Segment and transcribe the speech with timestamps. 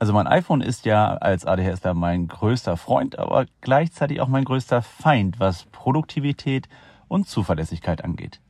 [0.00, 4.80] Also mein iPhone ist ja als ADHSler mein größter Freund, aber gleichzeitig auch mein größter
[4.80, 6.68] Feind, was Produktivität
[7.08, 8.40] und Zuverlässigkeit angeht.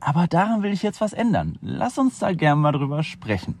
[0.00, 1.56] Aber daran will ich jetzt was ändern.
[1.60, 3.60] Lass uns da gerne mal drüber sprechen.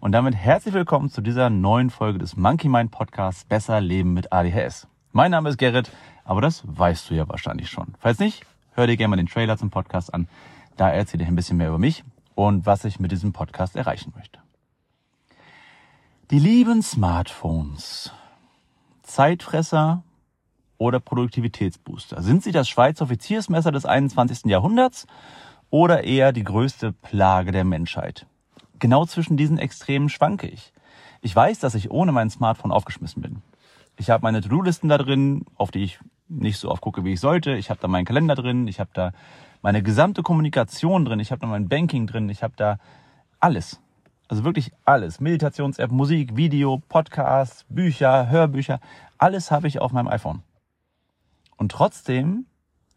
[0.00, 4.32] Und damit herzlich willkommen zu dieser neuen Folge des Monkey Mind Podcasts Besser Leben mit
[4.32, 4.88] ADHS.
[5.12, 5.92] Mein Name ist Gerrit,
[6.24, 7.94] aber das weißt du ja wahrscheinlich schon.
[8.00, 10.26] Falls nicht, hör dir gerne mal den Trailer zum Podcast an.
[10.76, 12.02] Da erzähle ich ein bisschen mehr über mich
[12.34, 14.40] und was ich mit diesem Podcast erreichen möchte.
[16.32, 18.10] Die lieben Smartphones.
[19.04, 20.02] Zeitfresser
[20.76, 22.20] oder Produktivitätsbooster?
[22.20, 24.46] Sind sie das Schweizer Offiziersmesser des 21.
[24.46, 25.06] Jahrhunderts
[25.70, 28.26] oder eher die größte Plage der Menschheit?
[28.80, 30.72] Genau zwischen diesen Extremen schwanke ich.
[31.20, 33.42] Ich weiß, dass ich ohne mein Smartphone aufgeschmissen bin.
[33.96, 37.20] Ich habe meine To-Do-Listen da drin, auf die ich nicht so oft gucke, wie ich
[37.20, 37.54] sollte.
[37.54, 39.12] Ich habe da meinen Kalender drin, ich habe da
[39.62, 42.78] meine gesamte Kommunikation drin, ich habe da mein Banking drin, ich habe da
[43.38, 43.80] alles.
[44.28, 45.20] Also wirklich alles.
[45.20, 48.80] Meditations-App, Musik, Video, Podcasts, Bücher, Hörbücher,
[49.18, 50.42] alles habe ich auf meinem iPhone.
[51.56, 52.46] Und trotzdem,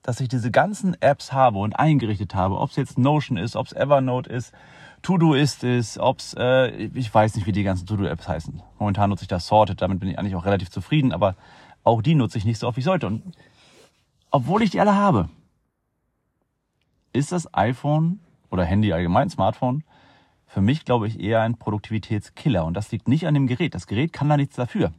[0.01, 3.67] dass ich diese ganzen Apps habe und eingerichtet habe, ob es jetzt Notion ist, ob
[3.67, 4.53] es Evernote ist,
[5.01, 8.61] Todoist ist, ob es, äh, ich weiß nicht, wie die ganzen To-Do-Apps heißen.
[8.79, 11.35] Momentan nutze ich das Sorted, damit bin ich eigentlich auch relativ zufrieden, aber
[11.83, 13.07] auch die nutze ich nicht so oft, wie ich sollte.
[13.07, 13.23] Und
[14.31, 15.29] obwohl ich die alle habe,
[17.13, 19.83] ist das iPhone oder Handy allgemein, Smartphone,
[20.49, 22.65] für mich, glaube ich, eher ein Produktivitätskiller.
[22.65, 23.75] Und das liegt nicht an dem Gerät.
[23.75, 24.91] Das Gerät kann da nichts dafür.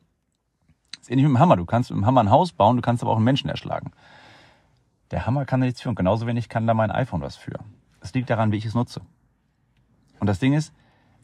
[0.93, 1.57] Das ist ähnlich mit dem Hammer.
[1.57, 3.91] Du kannst mit dem Hammer ein Haus bauen, du kannst aber auch einen Menschen erschlagen.
[5.11, 7.59] Der Hammer kann da nichts für und genauso wenig kann da mein iPhone was für.
[8.01, 9.01] Es liegt daran, wie ich es nutze.
[10.21, 10.73] Und das Ding ist,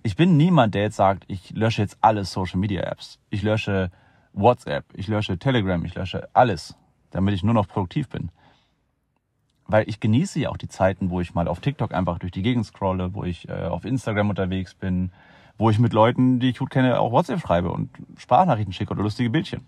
[0.02, 3.20] ich bin niemand, der jetzt sagt, ich lösche jetzt alle Social Media Apps.
[3.30, 3.92] Ich lösche
[4.32, 6.74] WhatsApp, ich lösche Telegram, ich lösche alles,
[7.10, 8.32] damit ich nur noch produktiv bin
[9.68, 12.42] weil ich genieße ja auch die Zeiten, wo ich mal auf TikTok einfach durch die
[12.42, 15.10] Gegend scrolle, wo ich äh, auf Instagram unterwegs bin,
[15.58, 19.02] wo ich mit Leuten, die ich gut kenne, auch WhatsApp schreibe und Sprachnachrichten schicke oder
[19.02, 19.66] lustige Bildchen.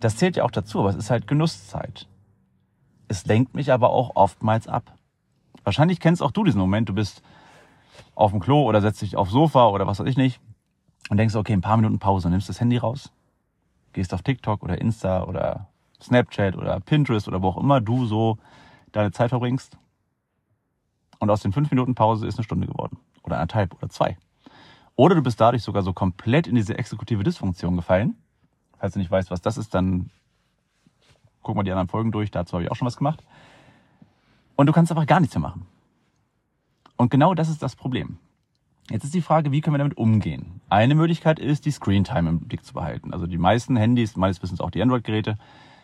[0.00, 2.06] Das zählt ja auch dazu, aber es ist halt Genusszeit.
[3.08, 4.94] Es lenkt mich aber auch oftmals ab.
[5.64, 7.22] Wahrscheinlich kennst auch du diesen Moment, du bist
[8.14, 10.40] auf dem Klo oder setzt dich aufs Sofa oder was weiß ich nicht
[11.10, 13.12] und denkst, okay, ein paar Minuten Pause, nimmst das Handy raus,
[13.92, 15.66] gehst auf TikTok oder Insta oder
[16.00, 18.38] Snapchat oder Pinterest oder wo auch immer du so
[18.92, 19.76] deine Zeit verbringst.
[21.18, 22.98] Und aus den fünf Minuten Pause ist eine Stunde geworden.
[23.22, 24.16] Oder anderthalb oder zwei.
[24.96, 28.16] Oder du bist dadurch sogar so komplett in diese exekutive Dysfunktion gefallen.
[28.78, 30.10] Falls du nicht weißt, was das ist, dann
[31.42, 32.30] guck mal die anderen Folgen durch.
[32.30, 33.22] Dazu habe ich auch schon was gemacht.
[34.56, 35.66] Und du kannst einfach gar nichts mehr machen.
[36.96, 38.18] Und genau das ist das Problem.
[38.90, 40.60] Jetzt ist die Frage, wie können wir damit umgehen?
[40.68, 43.12] Eine Möglichkeit ist, die Screentime im Blick zu behalten.
[43.12, 45.38] Also die meisten Handys, meines Wissens auch die Android-Geräte,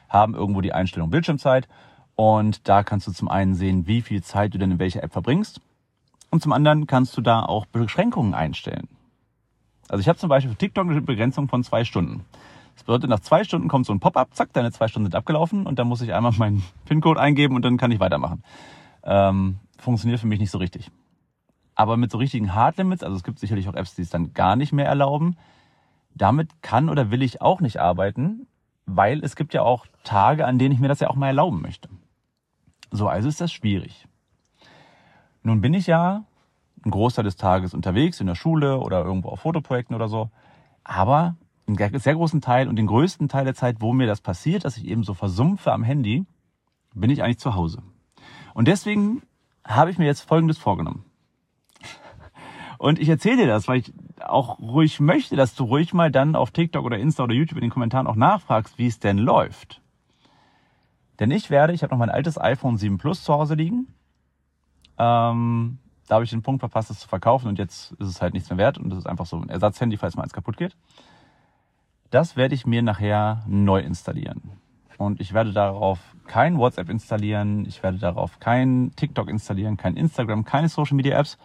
[0.09, 1.69] haben irgendwo die Einstellung Bildschirmzeit.
[2.16, 5.12] Und da kannst du zum einen sehen, wie viel Zeit du denn in welcher App
[5.12, 5.60] verbringst.
[6.31, 8.88] Und zum anderen kannst du da auch Beschränkungen einstellen.
[9.88, 12.25] Also ich habe zum Beispiel für TikTok eine Begrenzung von zwei Stunden.
[12.75, 15.66] Das bedeutet, nach zwei Stunden kommt so ein Pop-up, zack, deine zwei Stunden sind abgelaufen
[15.66, 18.43] und dann muss ich einmal meinen PIN-Code eingeben und dann kann ich weitermachen.
[19.04, 20.91] Ähm, funktioniert für mich nicht so richtig.
[21.75, 24.56] Aber mit so richtigen Hard-Limits, also es gibt sicherlich auch Apps, die es dann gar
[24.56, 25.37] nicht mehr erlauben,
[26.15, 28.47] damit kann oder will ich auch nicht arbeiten,
[28.87, 31.60] weil es gibt ja auch Tage, an denen ich mir das ja auch mal erlauben
[31.60, 31.88] möchte.
[32.97, 34.09] So, also ist das schwierig.
[35.43, 36.25] Nun bin ich ja
[36.83, 40.31] einen Großteil des Tages unterwegs in der Schule oder irgendwo auf Fotoprojekten oder so,
[40.83, 41.37] aber
[41.67, 44.79] einen sehr großen Teil und den größten Teil der Zeit, wo mir das passiert, dass
[44.79, 46.25] ich eben so versumpfe am Handy,
[46.95, 47.83] bin ich eigentlich zu Hause.
[48.55, 49.23] Und deswegen
[49.63, 51.05] habe ich mir jetzt Folgendes vorgenommen.
[52.78, 56.34] Und ich erzähle dir das, weil ich auch ruhig möchte, dass du ruhig mal dann
[56.34, 59.83] auf TikTok oder Insta oder YouTube in den Kommentaren auch nachfragst, wie es denn läuft.
[61.19, 63.88] Denn ich werde, ich habe noch mein altes iPhone 7 Plus zu Hause liegen.
[64.99, 68.34] Ähm, da habe ich den Punkt verpasst, es zu verkaufen und jetzt ist es halt
[68.34, 70.77] nichts mehr wert und das ist einfach so ein Ersatzhandy, falls mal eins kaputt geht.
[72.10, 74.53] Das werde ich mir nachher neu installieren.
[74.99, 80.44] Und ich werde darauf kein WhatsApp installieren, ich werde darauf kein TikTok installieren, kein Instagram,
[80.44, 81.37] keine Social Media Apps,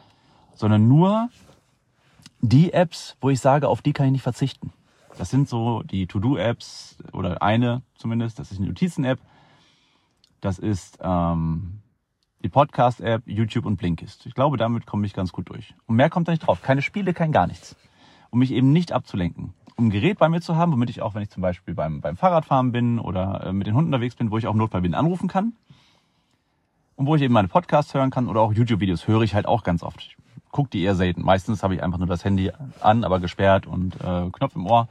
[0.53, 1.29] sondern nur
[2.39, 4.71] die Apps, wo ich sage, auf die kann ich nicht verzichten.
[5.17, 9.19] Das sind so die To-Do-Apps oder eine zumindest, das ist eine Notizen-App.
[10.41, 11.81] Das ist ähm,
[12.43, 14.25] die Podcast-App, YouTube und Blinkist.
[14.25, 15.75] Ich glaube, damit komme ich ganz gut durch.
[15.85, 16.63] Und mehr kommt da nicht drauf.
[16.63, 17.75] Keine Spiele, kein gar nichts.
[18.31, 19.53] Um mich eben nicht abzulenken.
[19.75, 22.01] Um ein Gerät bei mir zu haben, womit ich auch, wenn ich zum Beispiel beim,
[22.01, 24.81] beim Fahrradfahren bin oder äh, mit den Hunden unterwegs bin, wo ich auch im Notfall
[24.81, 25.53] bin, anrufen kann.
[26.95, 29.63] Und wo ich eben meine Podcasts hören kann oder auch YouTube-Videos höre ich halt auch
[29.63, 30.01] ganz oft.
[30.01, 30.17] Ich
[30.51, 31.21] gucke die eher selten.
[31.21, 34.87] Meistens habe ich einfach nur das Handy an, aber gesperrt und äh, Knopf im Ohr.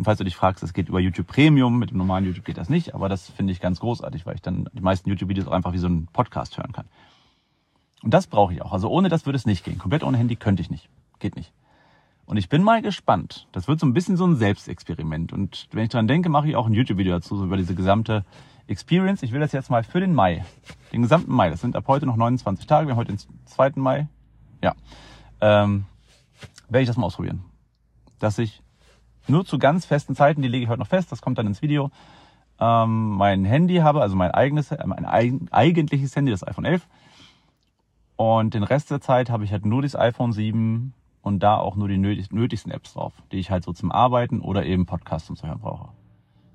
[0.00, 2.56] Und falls du dich fragst, es geht über YouTube Premium, mit dem normalen YouTube geht
[2.56, 5.52] das nicht, aber das finde ich ganz großartig, weil ich dann die meisten YouTube-Videos auch
[5.52, 6.86] einfach wie so einen Podcast hören kann.
[8.02, 8.72] Und das brauche ich auch.
[8.72, 9.76] Also ohne das würde es nicht gehen.
[9.76, 10.88] Komplett ohne Handy könnte ich nicht.
[11.18, 11.52] Geht nicht.
[12.24, 13.46] Und ich bin mal gespannt.
[13.52, 15.34] Das wird so ein bisschen so ein Selbstexperiment.
[15.34, 18.24] Und wenn ich dran denke, mache ich auch ein YouTube-Video dazu, so über diese gesamte
[18.68, 19.22] Experience.
[19.22, 20.46] Ich will das jetzt mal für den Mai,
[20.94, 23.72] den gesamten Mai, das sind ab heute noch 29 Tage, wir haben heute den 2.
[23.74, 24.08] Mai,
[24.64, 24.74] ja,
[25.42, 25.84] ähm,
[26.70, 27.44] werde ich das mal ausprobieren.
[28.18, 28.62] Dass ich
[29.28, 31.62] nur zu ganz festen Zeiten, die lege ich heute noch fest, das kommt dann ins
[31.62, 31.90] Video,
[32.58, 36.86] ähm, mein Handy habe, also mein eigenes, äh, mein eigen, eigentliches Handy, das iPhone 11.
[38.16, 41.76] Und den Rest der Zeit habe ich halt nur das iPhone 7 und da auch
[41.76, 45.36] nur die nötigsten Apps drauf, die ich halt so zum Arbeiten oder eben Podcasts zum
[45.42, 45.88] Hören brauche.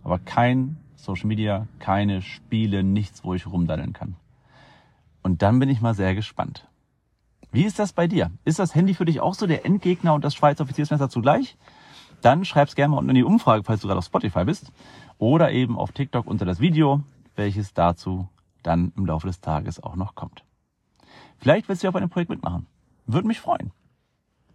[0.03, 4.15] Aber kein Social Media, keine Spiele, nichts, wo ich rumdaddeln kann.
[5.23, 6.67] Und dann bin ich mal sehr gespannt.
[7.51, 8.31] Wie ist das bei dir?
[8.44, 11.57] Ist das Handy für dich auch so der Endgegner und das Schweizer Offiziersmesser zugleich?
[12.21, 14.71] Dann schreib's gerne mal unten in die Umfrage, falls du gerade auf Spotify bist.
[15.17, 17.01] Oder eben auf TikTok unter das Video,
[17.35, 18.27] welches dazu
[18.63, 20.44] dann im Laufe des Tages auch noch kommt.
[21.38, 22.65] Vielleicht willst du auf einem Projekt mitmachen.
[23.06, 23.71] Würde mich freuen.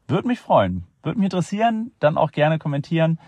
[0.08, 0.84] Würde mich freuen.
[1.02, 1.92] Würde mich interessieren.
[2.00, 3.18] Dann auch gerne kommentieren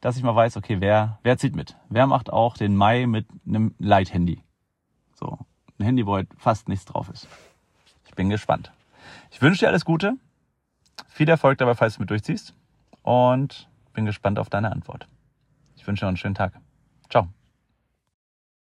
[0.00, 1.76] dass ich mal weiß, okay, wer, wer zieht mit?
[1.88, 4.42] Wer macht auch den Mai mit einem Light-Handy?
[5.14, 5.38] So,
[5.78, 7.26] ein Handy, wo halt fast nichts drauf ist.
[8.06, 8.70] Ich bin gespannt.
[9.30, 10.14] Ich wünsche dir alles Gute.
[11.08, 12.54] Viel Erfolg dabei, falls du mit durchziehst.
[13.06, 15.06] Und bin gespannt auf deine Antwort.
[15.76, 16.60] Ich wünsche dir einen schönen Tag.
[17.08, 17.28] Ciao.